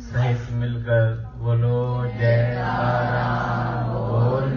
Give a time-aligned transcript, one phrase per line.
[0.00, 2.64] सहित मिलकर बोलो, जय
[3.88, 4.50] बोल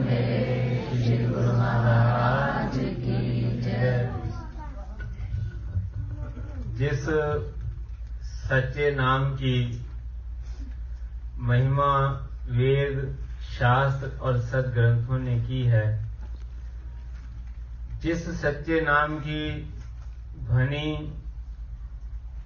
[3.63, 4.11] जय
[6.77, 7.05] जिस
[8.49, 9.55] सच्चे नाम की
[11.39, 11.91] महिमा
[12.49, 12.99] वेद
[13.49, 15.87] शास्त्र और सदग्रंथों ने की है,
[18.01, 19.41] जिस सच्चे नाम की
[20.45, 20.89] ध्वनि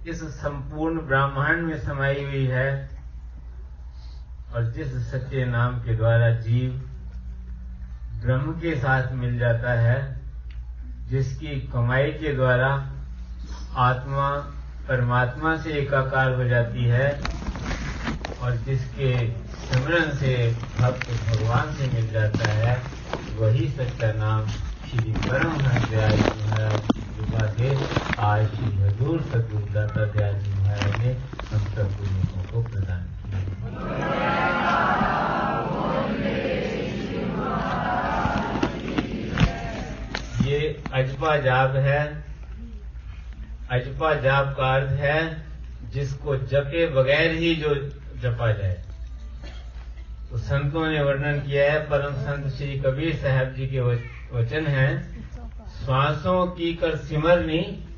[0.06, 2.68] इस संपूर्ण ब्राह्मण में समाई हुई है
[4.54, 6.72] और जिस सच्चे नाम के द्वारा जीव
[8.22, 9.96] ब्रह्म के साथ मिल जाता है,
[11.10, 12.68] जिसकी कमाई के द्वारा
[13.80, 14.28] आत्मा
[14.88, 17.08] परमात्मा से एकाकार हो जाती है
[18.42, 20.34] और जिसके स्मरण से
[20.78, 22.80] भक्त भगवान से मिल जाता है,
[23.38, 26.93] वही सच्चा नाम श्री परम दयाल महाराज।
[27.34, 27.68] कृपा से
[28.20, 31.12] आज श्री हजूर सदगुरु दयाल जी महाराज ने
[31.50, 33.38] हम सब गुरुओं को प्रदान किया।
[40.46, 40.58] ये
[40.92, 42.00] अजपा जाप है।
[43.70, 45.20] अजपा जाप का अर्थ है,
[45.90, 47.74] जिसको जपे बगैर ही जो
[48.22, 48.76] जपा जाए।
[50.30, 54.88] तो संतों ने वर्णन किया है, परम संत श्री कबीर साहब जी के वचन है।
[55.84, 57.88] श्वासों की कर सिमरनी,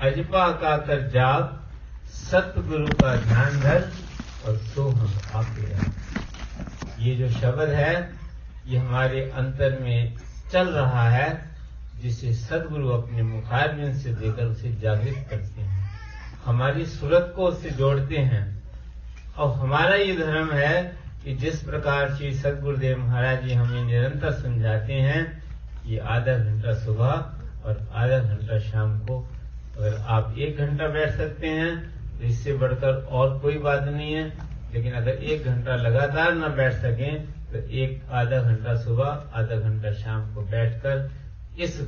[0.00, 1.70] अजपा का कर जाप,
[2.06, 3.90] सतगुरु का ध्यान धर
[4.46, 5.46] और सो हम आप
[6.98, 8.10] ये जो शब्द है,
[8.66, 10.16] ये हमारे अंतर में
[10.52, 11.50] चल रहा है,
[12.02, 16.00] जिसे सदगुरु अपने मुखारबिंद से देकर उसे जागृत करते हैं।
[16.44, 18.62] हमारी सूरत को उससे जोड़ते हैं।
[19.38, 24.92] और हमारा ये धर्म है कि जिस प्रकार श्री सदगुरुदेव महाराज जी हमें निरंतर समझाते
[24.92, 25.43] हैं
[25.86, 29.18] ये आधा घंटा सुबह और आधा घंटा शाम को
[29.76, 31.72] अगर आप एक घंटा बैठ सकते हैं
[32.18, 34.24] तो इससे बढ़कर और कोई बात नहीं है।
[34.72, 39.92] लेकिन अगर एक घंटा लगातार न बैठ सकें तो एक आधा घंटा सुबह, आधा घंटा
[39.94, 41.10] शाम को बैठकर
[41.58, 41.80] इस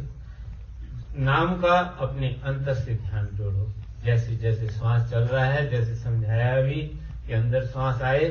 [1.19, 3.73] नाम का अपने अंतर से ध्यान जोड़ो।
[4.05, 6.81] जैसे जैसे श्वास चल रहा है, जैसे समझाया भी
[7.27, 8.29] कि अंदर श्वास आए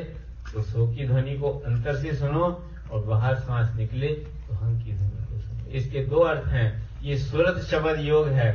[0.52, 2.44] तो सो की ध्वनि को अंतर से सुनो
[2.92, 5.15] और बाहर श्वास निकले तो हम की ध्वनि।
[5.70, 6.68] इसके दो अर्थ हैं।
[7.02, 8.50] ये सूरत शब्द योग है।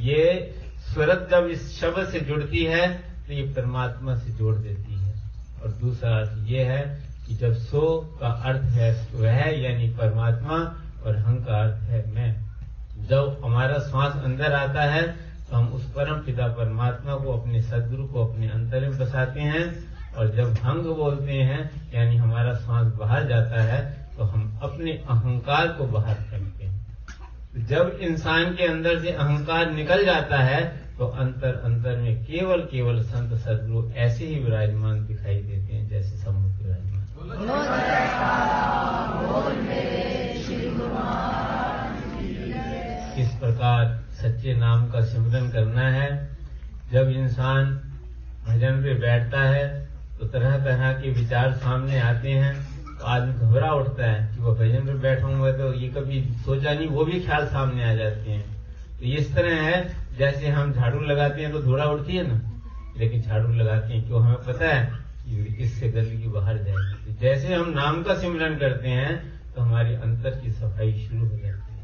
[0.00, 0.54] ये
[0.84, 2.86] स्वरत जब इस शब्द से जुड़ती है
[3.26, 5.14] तो ये परमात्मा से जोड़ देती है।
[5.62, 6.80] और दूसरा अर्थ ये है
[7.26, 7.80] कि जब सो
[8.20, 10.58] का अर्थ है, वह यानी परमात्मा,
[11.04, 12.34] और हंग का अर्थ है मैं।
[13.08, 15.02] जब हमारा श्वास अंदर आता है
[15.50, 19.64] तो हम उस परम पिता परमात्मा को अपने सदगुरु को अपने अंतर में बसाते हैं,
[20.14, 23.80] और जब भंग बोलते हैं, यानी हमारा श्वास बाहर जाता है
[24.16, 26.45] तो हम अपने अहंकार को बाहर करते हैं।
[27.56, 30.60] जब इंसान के अंदर से अहंकार निकल जाता है
[30.98, 36.16] तो अंतर अंतर में केवल केवल संत सदगुरु ऐसे ही विराजमान दिखाई देते हैं जैसे
[36.16, 37.02] समुद्र विराजमान।
[43.18, 46.08] इस प्रकार सच्चे नाम का सिमरन करना है।
[46.92, 47.64] जब इंसान
[48.46, 49.66] भजन पे बैठता है
[50.20, 52.75] तो तरह तरह के विचार सामने आते हैं।
[53.06, 56.88] आदमी घबरा उठता है कि वो भजन पर बैठा हुआ तो ये कभी सोचा नहीं,
[56.88, 58.44] वो भी ख्याल सामने आ जाते हैं।
[58.98, 59.78] तो इस तरह है,
[60.18, 62.40] जैसे हम झाड़ू लगाते हैं तो धूड़ा उठती है ना,
[62.96, 67.54] लेकिन झाड़ू लगाते हैं, क्यों हमें पता है कि इससे की बाहर जाएगी। तो जैसे
[67.54, 69.14] हम नाम का सिमरन करते हैं
[69.54, 71.75] तो हमारी अंतर की सफ़ाई शुरू हो जाती है।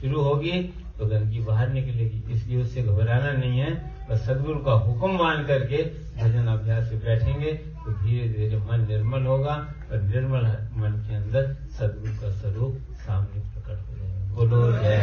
[0.00, 0.62] शुरू होगी
[0.98, 3.70] तो गंदगी बाहर निकलेगी। इसलिए उससे घबराना नहीं है,
[4.10, 5.82] बस सदगुरु का हुक्म मान करके
[6.16, 9.54] भजन अभ्यास से बैठेंगे तो धीरे धीरे मन निर्मल होगा,
[9.90, 10.44] और निर्मल
[10.76, 11.42] मन के अंदर
[11.78, 15.00] सदगुरु का स्वरूप सामने प्रकट हो जाएगा। बोलो, जय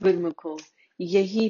[0.00, 0.58] गुरुमुखो,
[1.00, 1.48] यही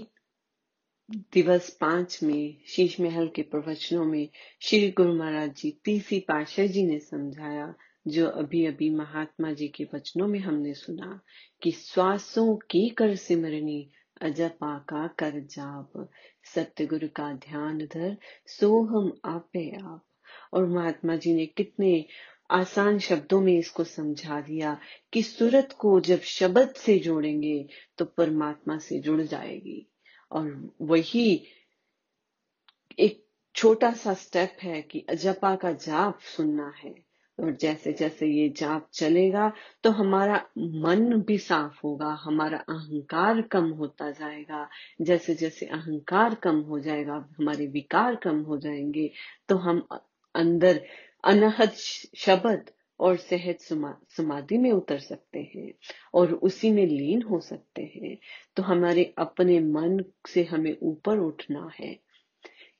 [1.10, 4.28] दिवस पाँच में, शीश महल के प्रवचनों में
[4.60, 7.74] श्री गुरु महाराज जी तीसरी पाशाह जी ने समझाया,
[8.08, 11.20] जो अभी अभी महात्मा जी के वचनों में हमने सुना,
[11.62, 13.90] कि श्वासों की कर सिमरनी,
[14.22, 16.08] अजपा का कर जाप।
[16.54, 18.16] सत्य गुरु का ध्यान धर,
[18.46, 20.04] सो हम आपे आप।
[20.52, 22.04] और महात्मा जी ने कितने
[22.50, 24.78] आसान शब्दों में इसको समझा दिया,
[25.12, 27.66] कि सूरत को जब शब्द से जोड़ेंगे
[27.98, 29.90] तो परमात्मा से जुड़ जाएगी।
[30.32, 31.30] और वही
[32.98, 33.24] एक
[33.54, 36.94] छोटा सा स्टेप है कि अजपा का जाप सुनना है।
[37.38, 39.52] और जैसे जैसे ये जाप चलेगा
[39.84, 44.68] तो हमारा मन भी साफ़ होगा, हमारा अहंकार कम होता जाएगा।
[45.02, 49.10] जैसे जैसे अहंकार कम हो जाएगा, हमारे विकार कम हो जाएँगे
[49.48, 49.86] तो हम
[50.34, 50.84] अंदर
[51.24, 51.72] अनहद
[52.16, 52.70] शब्द
[53.00, 55.72] और सहज सुमा, समाधि में उतर सकते हैं
[56.14, 58.16] और उसी में लीन हो सकते हैं
[58.56, 61.98] तो हमारे अपने मन से हमें ऊपर उठना है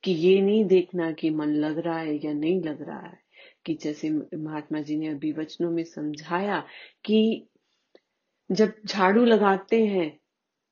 [0.03, 3.19] कि ये नहीं देखना कि मन लग रहा है या नहीं लग रहा है
[3.65, 6.63] कि जैसे महात्मा जी ने अभी वचनों में समझाया
[7.05, 7.47] कि
[8.49, 10.19] जब झाड़ू लगाते हैं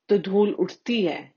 [0.09, 1.35] तो धूल उठती है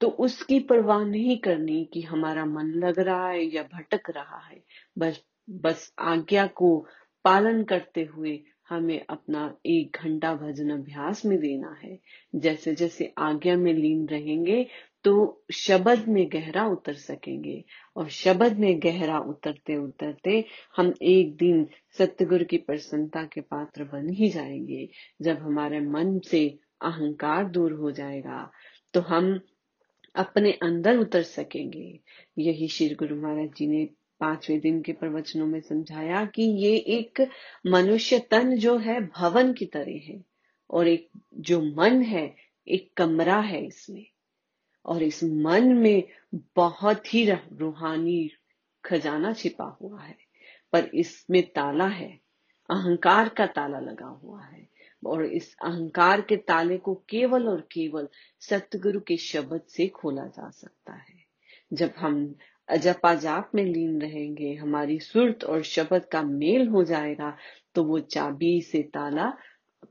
[0.00, 4.62] तो उसकी परवाह नहीं करनी कि हमारा मन लग रहा है या भटक रहा है
[4.98, 6.76] बस बस आज्ञा को
[7.24, 11.98] पालन करते हुए हमें अपना एक घंटा भजन अभ्यास में देना है।
[12.34, 14.66] जैसे जैसे आज्ञा में लीन रहेंगे
[15.04, 17.64] तो शब्द में गहरा उतर सकेंगे
[17.96, 20.44] और शब्द में गहरा उतरते उतरते
[20.76, 21.66] हम एक दिन
[21.98, 24.88] सत्यगुरु की प्रसन्नता के पात्र बन ही जाएँगे।
[25.22, 26.46] जब हमारे मन से
[26.82, 28.50] अहंकार दूर हो जाएगा
[28.94, 29.38] तो हम
[30.14, 32.00] अपने अंदर उतर सकेंगे।
[32.38, 33.88] यही श्री गुरु महाराज जी ने
[34.20, 37.28] पाँचवें दिन के प्रवचनों में समझाया कि ये एक
[37.66, 40.24] मनुष्य तन जो है, भवन की तरह है
[40.70, 42.36] और एक जो मन है,
[42.68, 44.06] एक कमरा है इसमें।
[44.86, 46.02] और इस मन में
[46.56, 48.30] बहुत ही रूहानी
[48.84, 50.16] खजाना छिपा हुआ है,
[50.72, 52.20] पर इसमें ताला है,
[52.70, 54.68] अहंकार का ताला लगा हुआ है
[55.06, 58.08] और इस अहंकार के ताले को केवल और केवल
[58.40, 61.24] सतगुरु के शब्द से खोला जा सकता है।
[61.72, 62.34] जब हम
[62.70, 67.36] जाप में लीन रहेंगे, हमारी सुरत और शब्द का मेल हो जाएगा
[67.74, 69.32] तो वो चाबी से ताला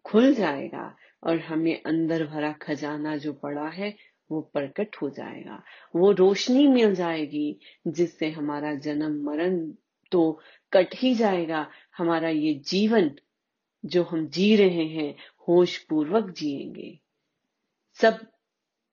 [0.05, 3.95] खुल जाएगा और हमें अंदर भरा खजाना जो पड़ा है,
[4.31, 5.63] वो प्रकट हो जाएगा।
[5.95, 9.71] वो रोशनी मिल जाएगी, जिससे हमारा जन्म, मरण
[10.11, 10.41] तो
[10.73, 11.67] कट ही जाएगा।
[11.97, 13.11] हमारा ये जीवन
[13.85, 15.15] जो हम जी रहे हैं,
[15.47, 16.99] होश पूर्वक जिएँगे।
[17.93, 18.34] सब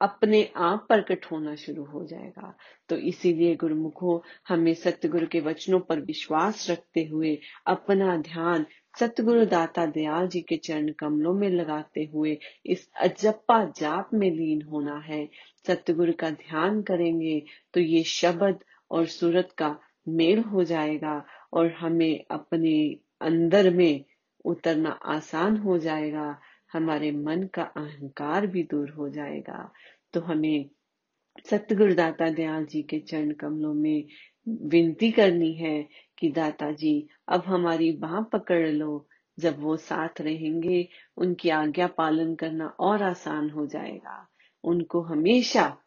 [0.03, 2.53] अपने आप प्रकट होना शुरू हो जाएगा।
[2.89, 8.65] तो इसीलिए गुरुमुखो, हमें सतगुरु के वचनों पर विश्वास रखते हुए अपना ध्यान
[8.99, 14.61] सतगुरु दाता दयाल जी के चरण कमलों में लगाते हुए इस अजप्पा जाप में लीन
[14.61, 15.27] होना है।
[15.67, 17.41] सतगुरु का ध्यान करेंगे
[17.73, 18.59] तो ये शब्द
[18.91, 19.75] और सूरत का
[20.07, 21.23] मेल हो जाएगा
[21.53, 22.75] और हमें अपने
[23.21, 24.03] अंदर में
[24.45, 26.35] उतरना आसान हो जाएगा।
[26.73, 29.71] हमारे मन का अहंकार भी दूर हो जाएगा।
[30.13, 30.69] तो हमें
[31.49, 34.05] सतगुरु दाता दयाल जी के चरण कमलों में
[34.47, 39.07] विनती करनी है कि दाता जी, अब हमारी बाह पकड़ लो।
[39.39, 44.27] जब वो साथ रहेंगे, उनकी आज्ञा पालन करना और आसान हो जाएगा।
[44.63, 45.77] उनको हमेशा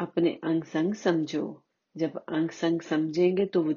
[0.00, 1.62] अपने अंग संग समझो।
[1.96, 3.74] जब अंग संग समझेंगे तो वो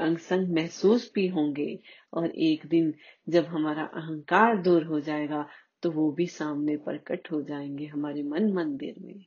[0.00, 1.78] अंग संग महसूस भी होंगे।
[2.14, 2.94] और एक दिन
[3.28, 5.46] जब हमारा अहंकार दूर हो जाएगा
[5.82, 9.24] तो वो भी सामने प्रकट हो जाएँगे हमारे मन मंदिर में।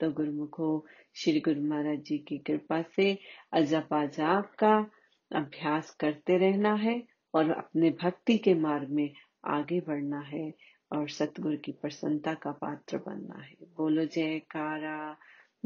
[0.00, 3.18] तो गुरुमुखो, श्री गुरु महाराज जी की कृपा से
[3.52, 4.90] अजप अजाप का
[5.34, 7.02] अभ्यास करते रहना है
[7.34, 9.10] और अपने भक्ति के मार्ग में
[9.44, 10.54] आगे बढ़ना है
[10.92, 15.16] और सतगुरु की प्रसन्नता का पात्र बनना है। बोलो जयकारा,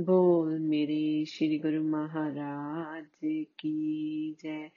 [0.00, 3.06] बोल मेरे श्री गुरु महाराज
[3.58, 4.70] की जय।